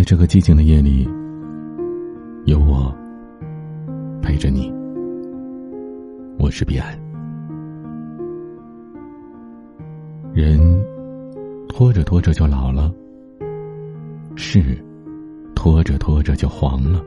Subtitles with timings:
[0.00, 1.06] 在这个寂静的夜里，
[2.46, 2.90] 有我
[4.22, 4.72] 陪着你。
[6.38, 6.98] 我是彼岸。
[10.32, 10.58] 人
[11.68, 12.90] 拖着拖着就老了，
[14.36, 14.82] 事
[15.54, 17.04] 拖着拖着就黄了。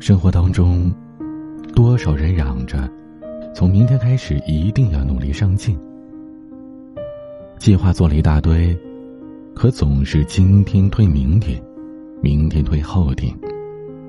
[0.00, 0.92] 生活当中，
[1.72, 2.90] 多少人嚷着，
[3.54, 5.78] 从明天开始一定要努力上进，
[7.60, 8.76] 计划做了一大堆，
[9.56, 11.58] 可总是今天推明天，
[12.22, 13.34] 明天推后天，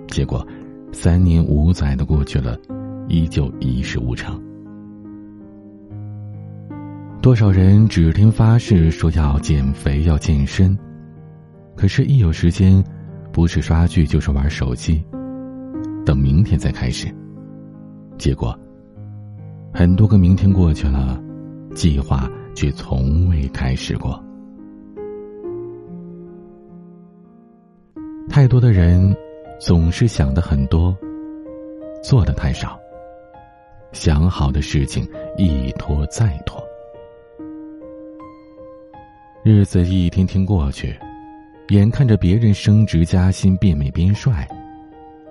[0.10, 0.46] 结果
[0.92, 2.60] 三年五载的过去了，
[3.08, 4.38] 依旧一事无成。
[7.22, 10.78] 多少人指天发誓说要减肥要健身，
[11.78, 12.84] 可是，一有时间，
[13.32, 15.02] 不是刷剧就是玩手机。
[16.06, 17.08] 等明天再开始。
[18.18, 18.54] 结果，
[19.74, 21.18] 很多个明天过去了，
[21.74, 24.22] 计划却从未开始过。
[28.30, 29.16] 太多的人
[29.60, 30.96] 总是想的很多，
[32.04, 32.80] 做的太少。
[33.92, 35.08] 想好的事情
[35.38, 36.64] 一拖再拖，
[39.44, 40.96] 日子一天天过去，
[41.70, 44.48] 眼看着别人升职加薪、变美变帅，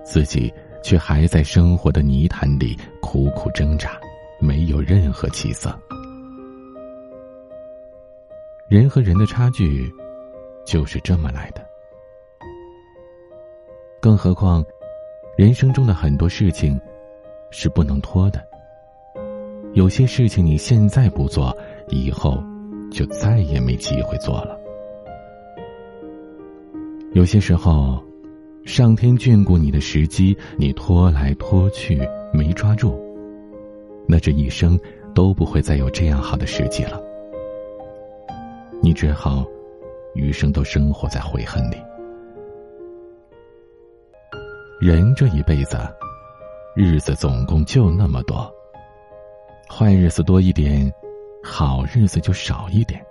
[0.03, 0.53] 自己。
[0.83, 3.99] 却还在生活的泥潭里苦苦挣扎，
[4.39, 5.77] 没有任何起色。
[8.69, 9.91] 人和人的差距，
[10.65, 11.66] 就是这么来的。
[13.99, 14.63] 更何况，
[15.37, 16.79] 人生中的很多事情，
[17.51, 18.41] 是不能拖的。
[19.73, 21.55] 有些事情你现在不做，
[21.89, 22.43] 以后
[22.91, 24.57] 就再也没机会做了。
[27.13, 28.03] 有些时候。
[28.65, 31.97] 上天眷顾你的时机，你拖来拖去
[32.33, 32.99] 没抓住，
[34.05, 34.77] 那这一生
[35.15, 37.01] 都不会再有这样好的时机了。
[38.81, 39.45] 你只好
[40.15, 41.77] 余生都生活在悔恨里。
[44.79, 45.75] 人这一辈子，
[46.75, 48.47] 日子总共就那么多，
[49.67, 50.93] 坏日子多一点，
[51.43, 53.03] 好日子就少一点。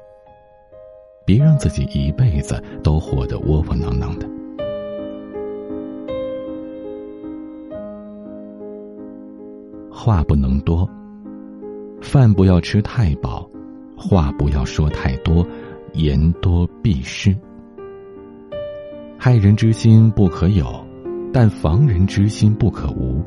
[1.24, 4.28] 别让自己一辈子都活得窝窝囊囊的。
[9.90, 10.88] 话不能多，
[12.00, 13.50] 饭不要吃太饱，
[13.96, 15.44] 话不要说太多，
[15.94, 17.36] 言多必失。
[19.18, 20.85] 害人之心不可有，
[21.38, 23.22] 但防人之心不可无。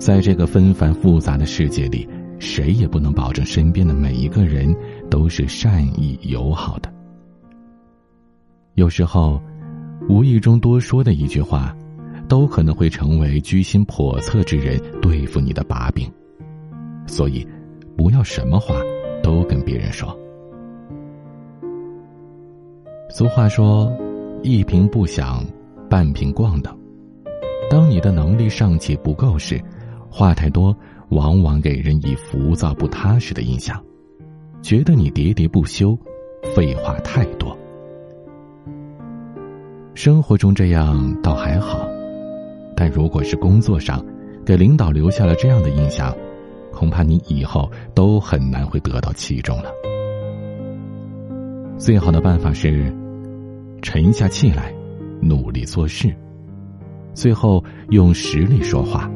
[0.00, 2.08] 在这个纷繁复杂的世界里，
[2.40, 4.74] 谁也不能保证身边的每一个人
[5.08, 6.92] 都是善意友好的。
[8.74, 9.40] 有时候，
[10.08, 11.72] 无意中多说的一句话。
[12.26, 16.12] 都可能会成为居心叵测之人对付你的把柄，
[17.06, 17.46] 所以，
[17.96, 18.74] 不要什么话
[19.22, 20.14] 都跟别人说。
[23.08, 23.90] 俗话说
[24.44, 25.42] ：“一瓶不响，
[25.88, 26.76] 半瓶咣当。”
[27.88, 29.60] 你的能力尚且不够时，
[30.10, 30.76] 话太多，
[31.10, 33.82] 往往给人以浮躁不踏实的印象，
[34.62, 35.98] 觉得你喋喋不休，
[36.54, 37.56] 废话太多。
[39.94, 41.88] 生活中这样倒还好。
[42.76, 44.04] 但如果是工作上，
[44.46, 46.14] 给领导留下了这样的印象，
[46.72, 49.72] 恐怕你以后都很难会得到器重了。
[51.76, 52.94] 最好的办法是，
[53.82, 54.72] 沉下气来，
[55.20, 56.14] 努力做事，
[57.14, 59.10] 最后用实力说话，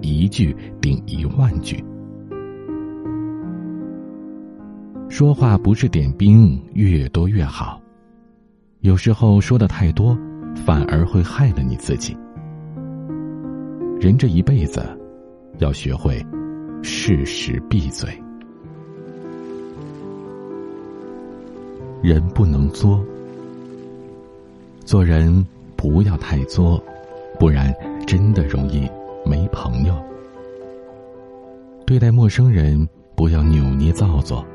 [0.00, 1.84] 一句顶一万句。
[5.08, 7.80] 说话不是点兵，越多越好。
[8.80, 10.16] 有时候说的太多，
[10.64, 12.16] 反而会害了你自己。
[14.00, 14.82] 人这一辈子，
[15.58, 16.24] 要学会
[16.82, 18.08] 适时闭嘴。
[22.02, 23.04] 人不能作，
[24.86, 25.46] 做人
[25.76, 26.82] 不要太作，
[27.40, 27.74] 不然
[28.06, 28.86] 真的容易
[29.24, 29.94] 没朋友。
[31.86, 32.86] 对待陌生人，
[33.16, 34.46] 不要扭捏造作。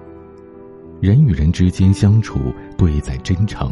[1.01, 3.69] 人与人之间相处，贵在真诚，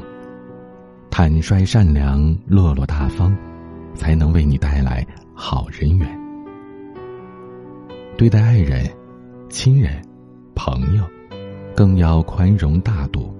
[1.11, 3.33] 坦率善良，落落大方。
[3.95, 5.05] 才能为你带来
[5.35, 6.19] 好人缘。
[8.17, 8.89] 对待爱人、
[9.49, 10.01] 亲人、
[10.55, 11.03] 朋友，
[11.75, 13.31] 更要宽容大度，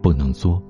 [0.00, 0.62] 不能作。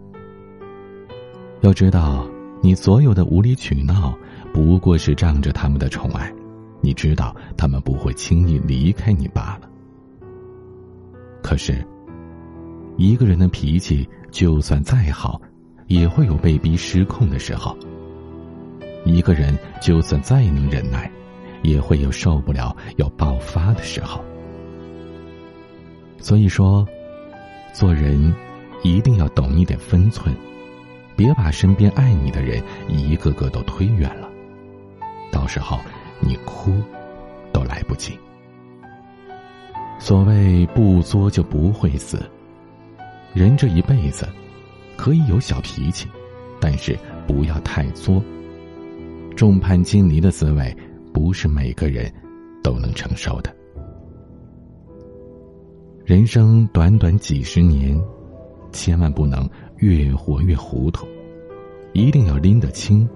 [1.61, 2.26] 要知道，
[2.62, 4.17] 你所有的无理取闹，
[4.53, 6.32] 不过是仗着他们的宠爱。
[6.81, 9.69] 你知道，他们不会轻易离开你罢了。
[11.43, 11.85] 可是，
[12.97, 15.41] 一个人的脾气就算再好，
[15.87, 17.76] 也会有被逼失控的时候。
[19.05, 21.11] 一个人就算再能忍耐，
[21.62, 24.25] 也会有受不了要爆发的时候。
[26.19, 26.87] 所以说，
[27.73, 28.35] 做人
[28.82, 30.35] 一定要懂一点分寸，
[31.17, 34.29] 别把身边爱你的人一个个都推远了，
[35.33, 35.81] 到时候
[36.21, 36.73] 你哭
[37.53, 38.17] 都来不及。
[39.99, 42.23] 所谓不作就不会死，
[43.33, 44.29] 人这一辈子
[44.95, 46.07] 可以有小脾气，
[46.61, 46.97] 但是
[47.27, 48.23] 不要太作。
[49.35, 50.77] 众叛亲离的滋味，
[51.13, 52.13] 不是每个人
[52.63, 53.55] 都能承受的。
[56.05, 58.01] 人生短短几十年，
[58.71, 61.06] 千万不能越活越糊涂，
[61.93, 63.08] 一定要拎得清，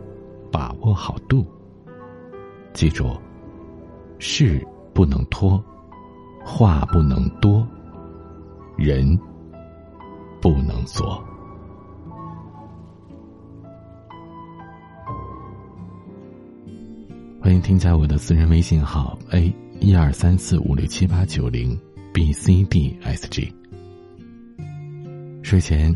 [0.50, 1.46] 把握好度。
[2.72, 3.16] 记住，
[4.18, 5.62] 事不能拖。
[6.42, 7.66] 话不能多，
[8.76, 9.18] 人
[10.40, 11.22] 不能做。
[17.38, 21.78] 欢迎添加我的私人微信号 a 一二三四五六七八九零
[22.12, 23.52] b c d s g。
[25.42, 25.94] 睡前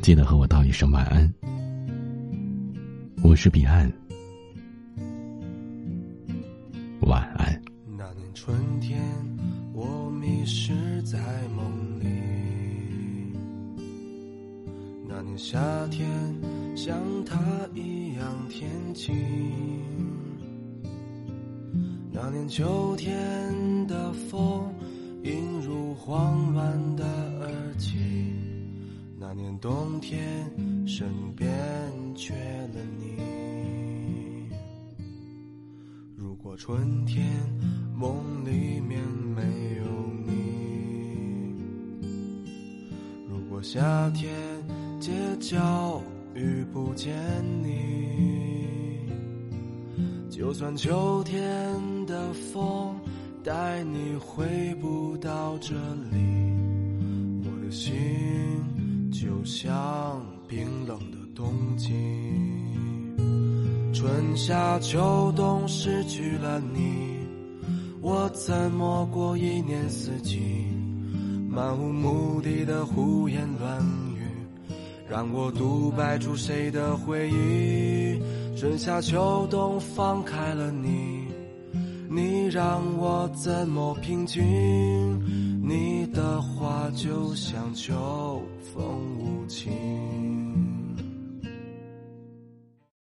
[0.00, 1.30] 记得和我道一声晚安。
[3.22, 3.92] 我是彼岸，
[7.02, 7.62] 晚安。
[7.98, 8.98] 那年春天。
[9.72, 11.18] 我迷失在
[11.56, 12.06] 梦里，
[15.08, 15.58] 那年夏
[15.88, 16.06] 天
[16.76, 16.94] 像
[17.24, 17.38] 他
[17.74, 19.14] 一样天晴，
[22.12, 24.70] 那年秋天的风
[25.22, 27.04] 映入慌乱的
[27.40, 27.96] 耳际，
[29.22, 30.50] 那年冬天
[30.86, 31.06] 身
[31.36, 31.46] 边
[32.14, 33.18] 缺了你。
[36.16, 37.22] 如果春天
[37.94, 38.98] 梦里面
[39.36, 39.42] 没
[39.76, 39.84] 有
[40.24, 40.32] 你，
[43.28, 43.62] 如果。
[43.62, 44.32] 夏天
[44.98, 46.00] 街角
[46.34, 47.14] 遇不见
[47.62, 49.06] 你，
[50.30, 51.46] 就算秋天
[52.06, 52.98] 的风
[53.44, 55.74] 带你回不到这
[56.10, 56.16] 里，
[57.44, 57.94] 我的心
[59.20, 61.92] 就像冰冷的冬季。
[63.92, 67.18] 春夏秋冬失去了你，
[68.00, 70.40] 我怎么过一年四季？
[71.50, 73.84] 漫无目的的胡言乱
[74.16, 74.22] 语，
[75.06, 78.18] 让我独白出谁的回忆？
[78.58, 81.26] 春夏秋冬放开了你，
[82.12, 84.42] 你让我怎么平静？
[85.62, 88.42] 你的话就像秋
[88.74, 88.82] 风
[89.16, 90.39] 无情。